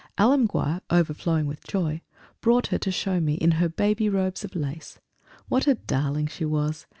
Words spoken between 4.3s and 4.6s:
of